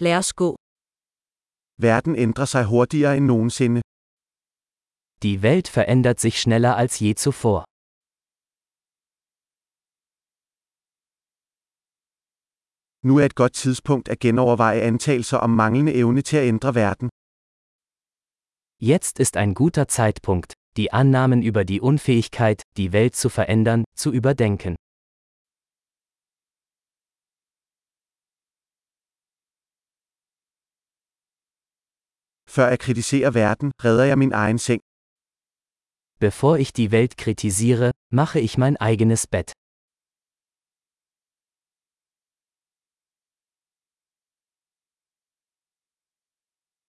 [0.00, 0.56] Lad os gå.
[1.80, 3.80] Verden ændrer sig hurtigere end nogensinde.
[5.22, 7.64] Die Welt verändert sich schneller als je zuvor.
[13.06, 17.08] Nu er et godt tidspunkt at genoverveje antagelser om manglende evne til at ændre verden.
[18.80, 24.12] Jetzt ist ein guter Zeitpunkt, die Annahmen über die Unfähigkeit, die Welt zu verändern, zu
[24.12, 24.76] überdenken.
[32.54, 34.80] Før jeg kritiserer verden, redder jeg min egen seng.
[36.26, 37.88] Bevor ich die Welt kritisiere,
[38.20, 39.48] mache ich mein eigenes Bett.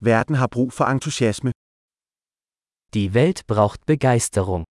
[0.01, 1.51] Verden har brug for entusiasme.
[2.95, 4.65] Die Welt braucht Begeisterung.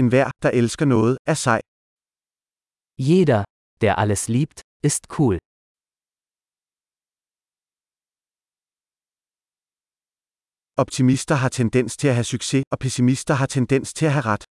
[0.00, 1.60] En hver, der elsker noget, er sej.
[2.98, 3.44] Jeder,
[3.80, 5.37] der alles liebt, ist cool.
[10.82, 14.44] Optimister har tendens til at have succes, og pessimister har tendens til at have ret.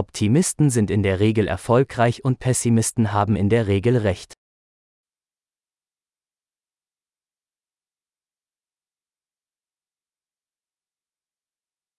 [0.00, 4.30] Optimisten sind in der Regel erfolgreich und Pessimisten haben in der Regel recht.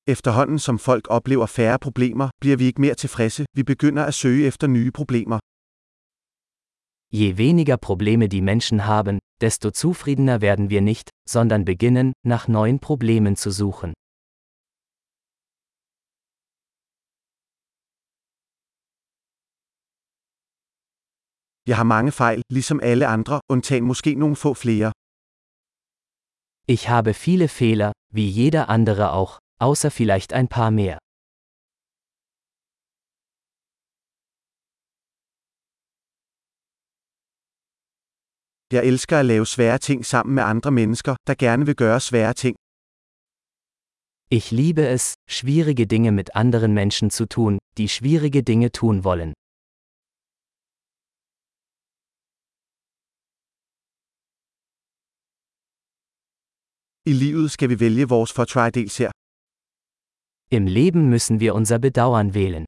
[0.08, 4.48] Efterhånden som folk oplever færre problemer, bliver vi ikke mere tilfredse, vi begynder at søge
[4.48, 5.40] efter nye problemer.
[7.22, 12.80] Je weniger Probleme die Menschen haben, desto zufriedener werden wir nicht, sondern beginnen, nach neuen
[12.80, 13.94] Problemen zu suchen.
[21.68, 24.92] Jeg har mange fejl, ligesom alle andre, undtagen måske nogle få flere.
[26.68, 31.05] Ich habe viele Fehler, wie jeder andere auch, außer vielleicht ein paar mehr.
[38.76, 42.34] Jeg elsker at lave svære ting sammen med andre mennesker, der gerne vil gøre svære
[42.34, 42.56] ting.
[44.38, 49.34] Ich liebe es, schwierige Dinge mit anderen Menschen zu tun, die schwierige Dinge tun wollen.
[57.12, 58.32] I livet skal vi vælge vores
[58.98, 59.12] her.
[60.52, 62.66] Im Leben müssen wir unser Bedauern wählen.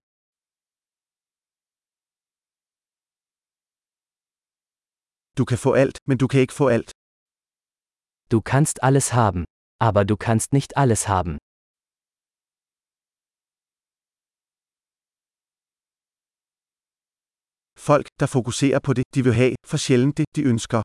[5.37, 6.91] Du kan få alt, men du kan ikke få alt.
[8.31, 9.45] Du kannst alles haben,
[9.79, 11.37] aber du kannst nicht alles haben.
[17.87, 20.81] Folk, der fokuserer på det, de vil have, for sjældent det, de ønsker.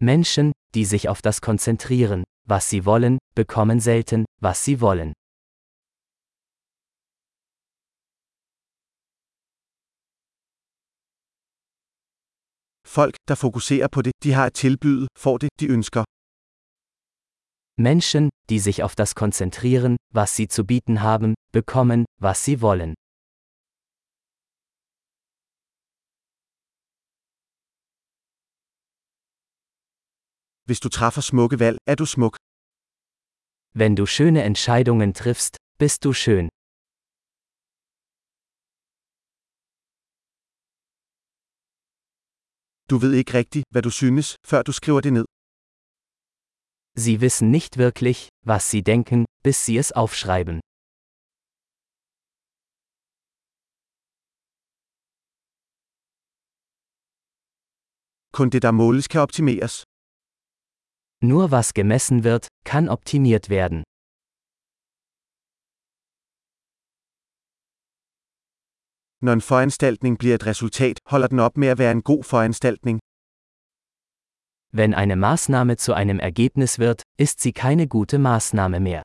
[0.00, 5.12] Menschen, die sich auf das konzentrieren, was sie wollen, bekommen selten, was sie wollen.
[12.98, 16.04] Folk, der fokuserer på det, de har at tilbyde, får det, de ønsker.
[17.88, 22.92] Menschen, die sich auf das konzentrieren, was sie zu bieten haben, bekommen, was sie wollen.
[30.68, 32.36] Hvis du træffer smukke valg, er du smuk.
[33.80, 36.48] Wenn du schöne Entscheidungen triffst, bist du schön.
[42.92, 45.24] Du ved ikke rigtigt, hvad du synes, før du skriver det ned.
[47.04, 48.18] Sie wissen nicht wirklich,
[48.50, 50.60] was sie denken, bis sie es aufschreiben.
[58.36, 59.74] Kun det, der måles, kan optimeres.
[61.30, 63.82] Nur was gemessen wird, kann optimiert werden.
[69.24, 73.00] Når en foranstaltning bliver et resultat, holder den op med at være en god foranstaltning.
[74.78, 79.02] Wenn eine Maßnahme zu einem Ergebnis wird, ist sie keine gute Maßnahme mehr.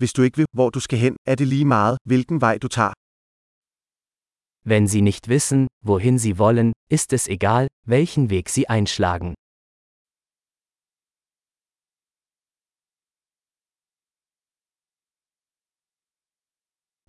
[0.00, 2.68] Hvis du ikke ved, hvor du skal hen, er det lige meget, hvilken vej du
[2.68, 2.92] tager.
[4.70, 9.34] Wenn sie nicht wissen, wohin sie wollen, ist es egal, welchen Weg sie einschlagen.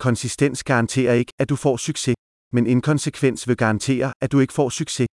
[0.08, 2.16] Konsistens garanterer ikke, at du får succes,
[2.54, 5.08] men inkonsekvens vil garantere, at du ikke får succes.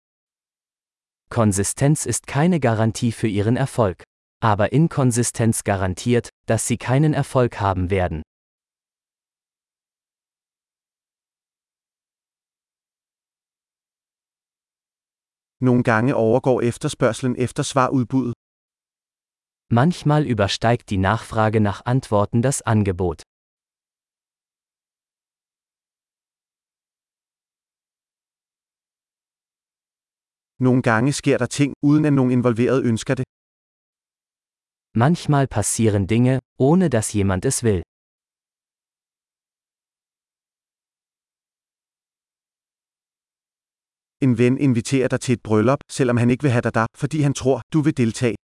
[1.30, 4.02] Konsistenz ist keine Garantie für ihren Erfolg.
[4.42, 8.22] Aber Inkonsistenz garantiert, dass sie keinen Erfolg haben werden.
[15.60, 18.34] Nogle gange overgår efterspørgselen efter svarudbuddet.
[19.70, 23.22] Manchmal übersteigt die Nachfrage nach Antworten das Angebot.
[30.66, 33.24] Nogle gange sker der ting, uden at nogen involveret ønsker det.
[35.04, 36.34] Manchmal passieren Dinge,
[36.66, 37.82] ohne dass jemand es will.
[44.24, 47.18] En ven inviterer dig til et bryllup, selvom han ikke vil have dig der, fordi
[47.26, 48.36] han tror, du vil deltage.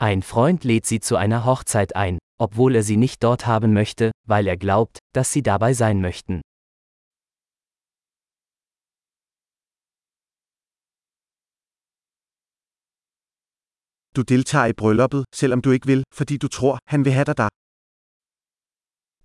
[0.00, 4.12] Ein Freund lädt sie zu einer Hochzeit ein, obwohl er sie nicht dort haben möchte,
[4.28, 6.40] weil er glaubt, dass sie dabei sein möchten.
[14.16, 17.36] Du deltager i brylluppet, selvom du ikke vil, fordi du tror, han vil have dig
[17.36, 17.48] der.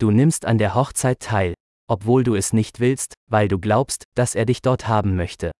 [0.01, 1.53] Du nimmst an der Hochzeit teil,
[1.88, 5.51] obwohl du es nicht willst, weil du glaubst, dass er dich dort haben möchte.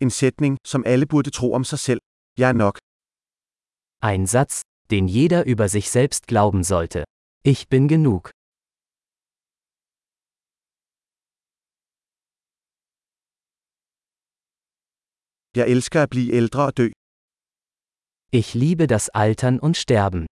[0.00, 2.00] En sætning, som alle burde tro om sig selv.
[2.38, 2.78] Jeg er nok.
[4.02, 7.04] Ein Satz, den jeder über sich selbst glauben sollte.
[7.44, 8.35] Ich bin genug.
[15.56, 16.88] Jeg elsker at blive ældre og dø.
[18.32, 20.26] Ich liebe das Altern und Sterben.